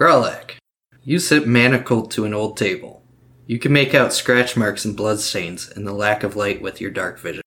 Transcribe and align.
Gralak, 0.00 0.52
you 1.04 1.18
sit 1.18 1.46
manacled 1.46 2.10
to 2.12 2.24
an 2.24 2.32
old 2.32 2.56
table. 2.56 3.02
You 3.46 3.58
can 3.58 3.70
make 3.70 3.94
out 3.94 4.14
scratch 4.14 4.56
marks 4.56 4.86
and 4.86 4.96
bloodstains 4.96 5.68
in 5.68 5.84
the 5.84 5.92
lack 5.92 6.22
of 6.22 6.36
light 6.36 6.62
with 6.62 6.80
your 6.80 6.90
dark 6.90 7.18
vision. 7.18 7.42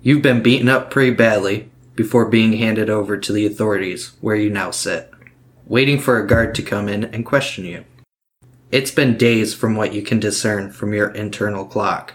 You've 0.00 0.22
been 0.22 0.40
beaten 0.40 0.68
up 0.68 0.88
pretty 0.88 1.10
badly 1.10 1.68
before 1.96 2.28
being 2.28 2.52
handed 2.52 2.88
over 2.88 3.18
to 3.18 3.32
the 3.32 3.44
authorities 3.44 4.12
where 4.20 4.36
you 4.36 4.50
now 4.50 4.70
sit, 4.70 5.10
waiting 5.66 5.98
for 5.98 6.16
a 6.16 6.28
guard 6.28 6.54
to 6.54 6.62
come 6.62 6.88
in 6.88 7.06
and 7.06 7.26
question 7.26 7.64
you. 7.64 7.84
It's 8.70 8.92
been 8.92 9.18
days 9.18 9.52
from 9.52 9.74
what 9.74 9.92
you 9.92 10.02
can 10.02 10.20
discern 10.20 10.70
from 10.70 10.94
your 10.94 11.10
internal 11.10 11.64
clock. 11.64 12.14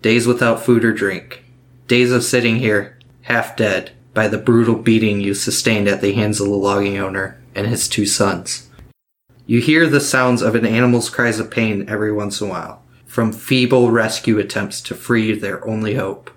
Days 0.00 0.26
without 0.26 0.64
food 0.64 0.86
or 0.86 0.94
drink. 0.94 1.44
Days 1.86 2.10
of 2.10 2.24
sitting 2.24 2.56
here, 2.56 2.98
half 3.24 3.58
dead, 3.58 3.90
by 4.14 4.26
the 4.26 4.38
brutal 4.38 4.76
beating 4.76 5.20
you 5.20 5.34
sustained 5.34 5.86
at 5.86 6.00
the 6.00 6.14
hands 6.14 6.40
of 6.40 6.46
the 6.46 6.54
logging 6.54 6.96
owner 6.96 7.38
and 7.54 7.66
his 7.66 7.88
two 7.88 8.06
sons. 8.06 8.68
You 9.46 9.60
hear 9.60 9.86
the 9.86 10.00
sounds 10.00 10.42
of 10.42 10.54
an 10.54 10.64
animal's 10.64 11.10
cries 11.10 11.38
of 11.38 11.50
pain 11.50 11.88
every 11.88 12.12
once 12.12 12.40
in 12.40 12.48
a 12.48 12.50
while, 12.50 12.82
from 13.06 13.32
feeble 13.32 13.90
rescue 13.90 14.38
attempts 14.38 14.80
to 14.82 14.94
free 14.94 15.38
their 15.38 15.66
only 15.68 15.94
hope. 15.94 16.30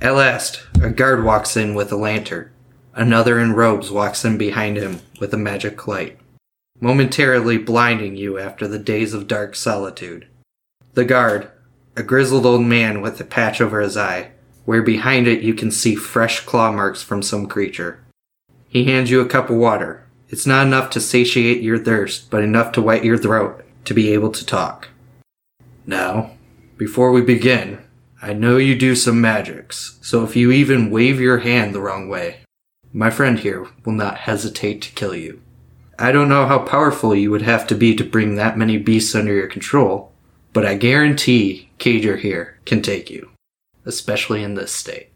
At 0.00 0.14
last, 0.14 0.62
a 0.82 0.90
guard 0.90 1.24
walks 1.24 1.56
in 1.56 1.74
with 1.74 1.90
a 1.92 1.96
lantern. 1.96 2.50
Another 2.94 3.38
in 3.38 3.52
robes 3.52 3.90
walks 3.90 4.24
in 4.24 4.38
behind 4.38 4.76
him 4.76 5.00
with 5.20 5.32
a 5.32 5.38
magic 5.38 5.86
light, 5.86 6.18
momentarily 6.80 7.58
blinding 7.58 8.16
you 8.16 8.38
after 8.38 8.66
the 8.66 8.78
days 8.78 9.14
of 9.14 9.28
dark 9.28 9.54
solitude. 9.54 10.26
The 10.94 11.04
guard, 11.04 11.50
a 11.94 12.02
grizzled 12.02 12.46
old 12.46 12.62
man 12.62 13.00
with 13.00 13.20
a 13.20 13.24
patch 13.24 13.60
over 13.60 13.80
his 13.80 13.96
eye, 13.96 14.32
where 14.64 14.82
behind 14.82 15.28
it 15.28 15.42
you 15.42 15.54
can 15.54 15.70
see 15.70 15.94
fresh 15.94 16.40
claw 16.40 16.72
marks 16.72 17.02
from 17.02 17.22
some 17.22 17.46
creature. 17.46 18.02
He 18.68 18.84
hands 18.84 19.10
you 19.10 19.20
a 19.20 19.28
cup 19.28 19.48
of 19.48 19.56
water, 19.56 20.05
it's 20.28 20.46
not 20.46 20.66
enough 20.66 20.90
to 20.90 21.00
satiate 21.00 21.62
your 21.62 21.78
thirst, 21.78 22.30
but 22.30 22.42
enough 22.42 22.72
to 22.72 22.82
wet 22.82 23.04
your 23.04 23.18
throat 23.18 23.64
to 23.84 23.94
be 23.94 24.12
able 24.12 24.30
to 24.32 24.44
talk. 24.44 24.88
Now, 25.86 26.32
before 26.76 27.12
we 27.12 27.22
begin, 27.22 27.82
I 28.20 28.32
know 28.32 28.56
you 28.56 28.74
do 28.74 28.96
some 28.96 29.20
magics, 29.20 29.98
so 30.02 30.24
if 30.24 30.34
you 30.34 30.50
even 30.50 30.90
wave 30.90 31.20
your 31.20 31.38
hand 31.38 31.74
the 31.74 31.80
wrong 31.80 32.08
way, 32.08 32.40
my 32.92 33.10
friend 33.10 33.38
here 33.38 33.68
will 33.84 33.92
not 33.92 34.18
hesitate 34.18 34.82
to 34.82 34.92
kill 34.92 35.14
you. 35.14 35.42
I 35.98 36.12
don't 36.12 36.28
know 36.28 36.46
how 36.46 36.58
powerful 36.58 37.14
you 37.14 37.30
would 37.30 37.42
have 37.42 37.66
to 37.68 37.74
be 37.74 37.94
to 37.94 38.04
bring 38.04 38.34
that 38.34 38.58
many 38.58 38.78
beasts 38.78 39.14
under 39.14 39.32
your 39.32 39.46
control, 39.46 40.12
but 40.52 40.66
I 40.66 40.74
guarantee 40.74 41.70
Cager 41.78 42.18
here 42.18 42.58
can 42.66 42.82
take 42.82 43.10
you, 43.10 43.30
especially 43.84 44.42
in 44.42 44.54
this 44.54 44.72
state. 44.72 45.10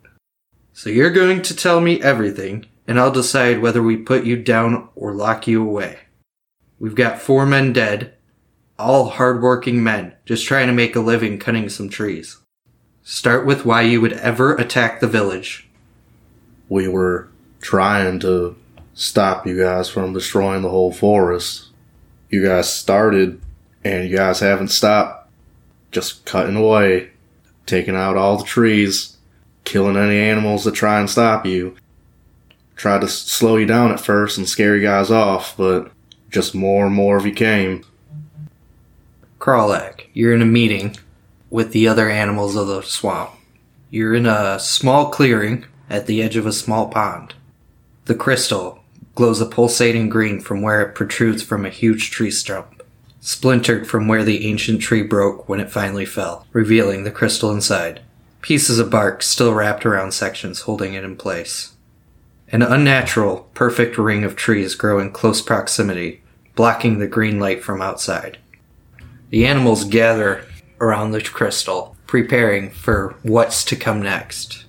So 0.73 0.89
you're 0.89 1.11
going 1.11 1.43
to 1.43 1.57
tell 1.57 1.81
me 1.81 2.01
everything, 2.01 2.67
and 2.91 2.99
I'll 2.99 3.13
decide 3.13 3.61
whether 3.61 3.81
we 3.81 3.97
put 3.97 4.25
you 4.25 4.35
down 4.35 4.89
or 4.97 5.15
lock 5.15 5.47
you 5.47 5.63
away. 5.63 6.01
We've 6.81 6.97
got 6.97 7.23
four 7.23 7.47
men 7.47 7.73
dead, 7.73 8.15
all 8.81 9.11
hardworking 9.11 9.85
men, 9.85 10.15
just 10.25 10.45
trying 10.45 10.67
to 10.67 10.73
make 10.73 10.97
a 10.97 11.01
living 11.01 11.39
cutting 11.39 11.69
some 11.69 11.89
trees. 11.89 12.39
Start 13.05 13.47
with 13.47 13.65
why 13.65 13.83
you 13.83 14.01
would 14.01 14.15
ever 14.15 14.57
attack 14.57 14.99
the 14.99 15.07
village. 15.07 15.69
We 16.69 16.89
were 16.89 17.29
trying 17.61 18.19
to 18.21 18.57
stop 18.93 19.47
you 19.47 19.57
guys 19.57 19.89
from 19.89 20.13
destroying 20.13 20.63
the 20.63 20.71
whole 20.71 20.93
forest. 20.93 21.69
You 22.29 22.45
guys 22.45 22.73
started, 22.73 23.41
and 23.85 24.11
you 24.11 24.17
guys 24.17 24.41
haven't 24.41 24.73
stopped. 24.73 25.31
Just 25.93 26.25
cutting 26.25 26.57
away, 26.57 27.11
taking 27.67 27.95
out 27.95 28.17
all 28.17 28.37
the 28.37 28.43
trees, 28.43 29.17
killing 29.63 29.97
any 29.97 30.19
animals 30.19 30.65
that 30.65 30.75
try 30.75 30.99
and 30.99 31.09
stop 31.09 31.47
you 31.47 31.77
tried 32.81 33.03
to 33.03 33.09
slow 33.09 33.57
you 33.57 33.67
down 33.67 33.93
at 33.93 34.01
first 34.01 34.39
and 34.39 34.49
scare 34.49 34.75
you 34.75 34.81
guys 34.81 35.11
off, 35.11 35.55
but 35.55 35.93
just 36.31 36.55
more 36.55 36.87
and 36.87 36.95
more 36.95 37.19
of 37.19 37.27
you 37.27 37.33
came. 37.33 37.85
Kralak, 39.39 40.07
you're 40.15 40.33
in 40.33 40.41
a 40.41 40.47
meeting 40.47 40.97
with 41.51 41.73
the 41.73 41.87
other 41.87 42.09
animals 42.09 42.57
of 42.57 42.69
the 42.69 42.81
swamp. 42.81 43.33
You're 43.91 44.15
in 44.15 44.25
a 44.25 44.59
small 44.59 45.11
clearing 45.11 45.67
at 45.91 46.07
the 46.07 46.23
edge 46.23 46.37
of 46.37 46.47
a 46.47 46.55
small 46.55 46.89
pond. 46.89 47.35
The 48.07 48.15
crystal 48.15 48.83
glows 49.15 49.43
a 49.43 49.47
pulsating 49.47 50.09
green 50.09 50.41
from 50.41 50.63
where 50.63 50.81
it 50.81 50.95
protrudes 50.95 51.43
from 51.43 51.67
a 51.67 51.71
huge 51.71 52.11
tree 52.11 52.31
stump, 52.31 52.83
splintered 53.21 53.87
from 53.87 54.09
where 54.09 54.25
the 54.25 54.47
ancient 54.47 54.81
tree 54.81 55.03
broke 55.03 55.51
when 55.51 55.61
it 55.61 55.71
finally 55.71 56.07
fell, 56.07 56.47
revealing 56.55 57.05
the 57.05 57.11
crystal 57.11 57.53
inside. 57.53 58.01
Pieces 58.41 58.79
of 58.79 58.89
bark 58.89 59.23
still 59.23 59.53
wrapped 59.53 59.85
around 59.85 60.15
sections 60.15 60.61
holding 60.61 60.95
it 60.95 61.05
in 61.05 61.15
place. 61.15 61.75
An 62.53 62.63
unnatural, 62.63 63.49
perfect 63.55 63.97
ring 63.97 64.25
of 64.25 64.35
trees 64.35 64.75
grow 64.75 64.99
in 64.99 65.13
close 65.13 65.41
proximity, 65.41 66.23
blocking 66.57 66.99
the 66.99 67.07
green 67.07 67.39
light 67.39 67.63
from 67.63 67.81
outside. 67.81 68.39
The 69.29 69.47
animals 69.47 69.85
gather 69.85 70.45
around 70.81 71.13
the 71.13 71.21
crystal, 71.21 71.97
preparing 72.09 72.71
for 72.71 73.15
what's 73.23 73.65
to 73.67 73.77
come 73.77 74.03
next. 74.03 74.65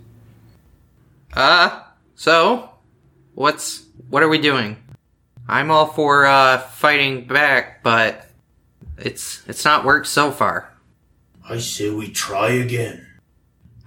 Uh, 1.33 1.81
so, 2.13 2.69
what's, 3.33 3.85
what 4.09 4.21
are 4.21 4.29
we 4.29 4.37
doing? 4.37 4.77
I'm 5.47 5.71
all 5.71 5.87
for, 5.87 6.27
uh, 6.27 6.59
fighting 6.59 7.25
back, 7.25 7.81
but 7.81 8.27
it's, 8.99 9.41
it's 9.47 9.65
not 9.65 9.85
worked 9.85 10.07
so 10.07 10.29
far. 10.29 10.71
I 11.49 11.57
say 11.57 11.89
we 11.89 12.11
try 12.11 12.51
again. 12.51 13.07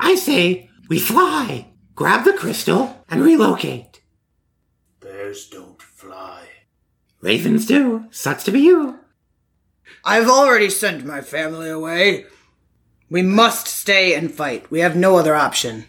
I 0.01 0.17
say 0.17 0.69
we 0.89 0.99
fly 0.99 1.69
grab 1.95 2.25
the 2.25 2.33
crystal, 2.33 3.05
and 3.09 3.23
relocate. 3.23 4.01
Bears 5.01 5.49
don't 5.49 5.81
fly. 5.81 6.49
Ravens 7.21 7.67
do. 7.67 8.07
Sucks 8.11 8.45
to 8.45 8.51
be 8.51 8.61
you. 8.61 8.99
I've 10.05 10.29
already 10.29 10.69
sent 10.69 11.07
my 11.07 11.21
family 11.21 11.71
away. 11.71 12.27
We 13.09 13.23
must 13.23 13.67
stay 13.67 14.15
and 14.15 14.33
fight. 14.33 14.71
We 14.71 14.81
have 14.81 14.97
no 14.97 15.17
other 15.17 15.35
option. 15.35 15.85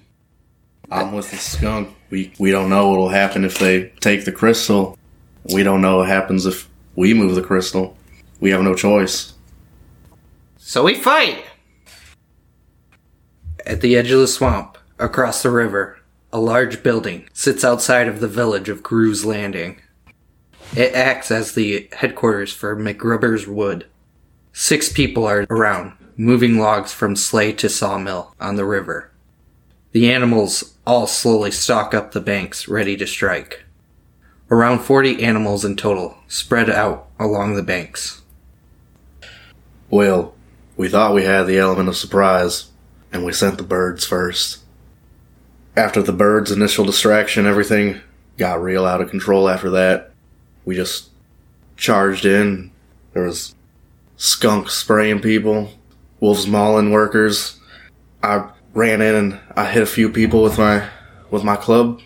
I'm 0.92 1.14
with 1.14 1.32
the 1.32 1.38
skunk. 1.38 1.90
We 2.10 2.34
we 2.38 2.52
don't 2.52 2.70
know 2.70 2.90
what'll 2.90 3.10
happen 3.10 3.44
if 3.44 3.58
they 3.58 3.90
take 4.00 4.26
the 4.26 4.32
crystal. 4.32 4.98
We 5.54 5.64
don't 5.64 5.82
know 5.82 5.98
what 5.98 6.08
happens 6.08 6.46
if 6.46 6.70
we 6.96 7.14
move 7.14 7.36
the 7.36 7.42
crystal. 7.42 7.98
We 8.40 8.52
have 8.52 8.62
no 8.62 8.76
choice. 8.76 9.34
So 10.58 10.84
we 10.84 10.96
fight! 10.96 11.44
At 13.66 13.82
the 13.82 13.96
edge 13.96 14.12
of 14.12 14.20
the 14.20 14.28
swamp, 14.28 14.78
Across 14.98 15.44
the 15.44 15.50
river, 15.50 15.95
a 16.36 16.46
large 16.46 16.84
building 16.84 17.30
sits 17.32 17.64
outside 17.64 18.10
of 18.10 18.20
the 18.20 18.28
village 18.28 18.68
of 18.68 18.84
Grew's 18.84 19.24
Landing. 19.24 19.80
It 20.76 20.94
acts 20.94 21.32
as 21.32 21.54
the 21.54 21.88
headquarters 21.94 22.52
for 22.52 22.76
McGrubber's 22.76 23.48
Wood. 23.48 23.86
Six 24.52 24.92
people 24.92 25.26
are 25.26 25.46
around, 25.50 25.94
moving 26.18 26.60
logs 26.60 26.92
from 26.92 27.16
sleigh 27.16 27.54
to 27.54 27.70
sawmill 27.70 28.36
on 28.38 28.58
the 28.58 28.66
river. 28.66 29.14
The 29.94 30.12
animals 30.12 30.76
all 30.86 31.08
slowly 31.08 31.52
stalk 31.52 31.94
up 31.94 32.12
the 32.12 32.20
banks, 32.20 32.68
ready 32.68 32.98
to 32.98 33.08
strike. 33.08 33.64
Around 34.52 34.80
40 34.80 35.24
animals 35.24 35.64
in 35.64 35.78
total, 35.78 36.18
spread 36.28 36.70
out 36.70 37.08
along 37.18 37.56
the 37.56 37.64
banks. 37.64 38.24
Well, 39.90 40.36
we 40.76 40.90
thought 40.90 41.16
we 41.16 41.24
had 41.24 41.48
the 41.48 41.60
element 41.60 41.88
of 41.88 41.96
surprise, 41.96 42.72
and 43.14 43.24
we 43.24 43.32
sent 43.32 43.58
the 43.58 43.64
birds 43.64 44.06
first 44.06 44.65
after 45.78 46.02
the 46.02 46.14
bird's 46.14 46.52
initial 46.52 46.86
distraction, 46.86 47.46
everything 47.46 48.02
got 48.38 48.62
real 48.62 48.86
out 48.86 49.02
of 49.02 49.10
control 49.10 49.50
after 49.50 49.70
that. 49.72 50.12
We 50.64 50.76
just 50.76 51.10
charged 51.78 52.26
in. 52.26 52.72
There 53.14 53.24
was 53.24 53.56
skunk 54.18 54.70
spraying 54.70 55.22
people, 55.22 55.72
wolves 56.20 56.48
mauling 56.48 56.92
workers. 56.92 57.60
I 58.24 58.50
ran 58.74 59.02
in 59.02 59.16
and 59.16 59.40
I 59.56 59.66
hit 59.66 59.84
a 59.84 59.88
few 59.88 60.10
people 60.10 60.44
with 60.44 60.58
my 60.58 60.88
with 61.30 61.44
my 61.44 61.56
club. 61.56 62.02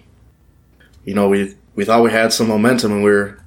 You 1.03 1.13
know, 1.13 1.29
we 1.29 1.56
we 1.75 1.85
thought 1.85 2.03
we 2.03 2.12
had 2.12 2.34
some 2.34 2.47
momentum 2.47 2.91
and 2.91 3.03
we 3.03 3.12
were 3.12 3.40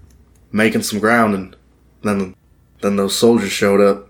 making 0.52 0.82
some 0.82 0.98
ground 0.98 1.34
and 1.34 1.56
then 2.02 2.34
then 2.80 2.96
those 2.96 3.16
soldiers 3.16 3.52
showed 3.52 3.80
up. 3.80 4.08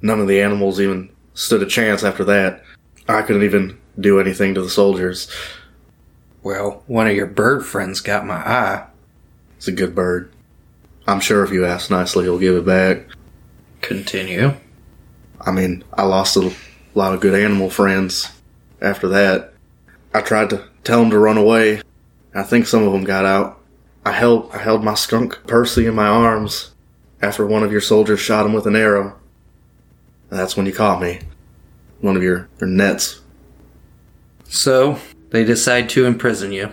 None 0.00 0.20
of 0.20 0.28
the 0.28 0.40
animals 0.40 0.80
even 0.80 1.10
stood 1.34 1.62
a 1.62 1.66
chance 1.66 2.02
after 2.02 2.24
that. 2.24 2.64
I 3.08 3.22
couldn't 3.22 3.44
even 3.44 3.78
do 3.98 4.20
anything 4.20 4.54
to 4.54 4.62
the 4.62 4.70
soldiers. 4.70 5.30
Well, 6.42 6.82
one 6.86 7.06
of 7.06 7.14
your 7.14 7.26
bird 7.26 7.64
friends 7.64 8.00
got 8.00 8.26
my 8.26 8.36
eye. 8.36 8.86
It's 9.56 9.68
a 9.68 9.72
good 9.72 9.94
bird. 9.94 10.32
I'm 11.06 11.20
sure 11.20 11.44
if 11.44 11.52
you 11.52 11.64
ask 11.64 11.90
nicely, 11.90 12.24
he'll 12.24 12.38
give 12.38 12.56
it 12.56 12.66
back. 12.66 13.06
Continue. 13.80 14.54
I 15.40 15.50
mean, 15.50 15.84
I 15.94 16.02
lost 16.02 16.36
a 16.36 16.52
lot 16.94 17.14
of 17.14 17.20
good 17.20 17.34
animal 17.34 17.70
friends 17.70 18.30
after 18.80 19.08
that. 19.08 19.52
I 20.14 20.20
tried 20.20 20.50
to 20.50 20.64
tell 20.84 21.00
them 21.00 21.10
to 21.10 21.18
run 21.18 21.38
away. 21.38 21.82
I 22.34 22.42
think 22.42 22.66
some 22.66 22.82
of 22.82 22.92
them 22.92 23.04
got 23.04 23.24
out. 23.24 23.60
I 24.04 24.12
held 24.12 24.50
I 24.52 24.58
held 24.58 24.82
my 24.82 24.94
skunk 24.94 25.46
Percy 25.46 25.86
in 25.86 25.94
my 25.94 26.08
arms 26.08 26.72
after 27.20 27.46
one 27.46 27.62
of 27.62 27.70
your 27.70 27.80
soldiers 27.80 28.18
shot 28.18 28.46
him 28.46 28.52
with 28.52 28.66
an 28.66 28.76
arrow. 28.76 29.16
And 30.30 30.38
That's 30.38 30.56
when 30.56 30.66
you 30.66 30.72
caught 30.72 31.00
me. 31.00 31.20
One 32.00 32.16
of 32.16 32.22
your, 32.22 32.48
your 32.60 32.68
nets 32.68 33.22
so, 34.52 34.98
they 35.32 35.44
decide 35.44 35.88
to 35.88 36.04
imprison 36.04 36.52
you. 36.52 36.70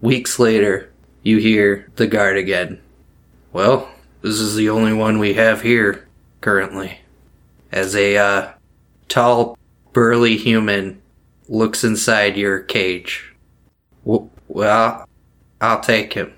Weeks 0.00 0.38
later, 0.38 0.90
you 1.22 1.36
hear 1.36 1.86
the 1.96 2.06
guard 2.06 2.38
again. 2.38 2.80
Well, 3.52 3.90
this 4.22 4.40
is 4.40 4.56
the 4.56 4.70
only 4.70 4.94
one 4.94 5.18
we 5.18 5.34
have 5.34 5.60
here 5.60 6.08
currently. 6.40 7.00
As 7.70 7.94
a 7.94 8.16
uh, 8.16 8.52
tall, 9.08 9.58
burly 9.92 10.38
human 10.38 11.02
looks 11.48 11.84
inside 11.84 12.38
your 12.38 12.60
cage. 12.60 13.34
Well, 14.04 15.06
I'll 15.60 15.80
take 15.80 16.14
him. 16.14 16.32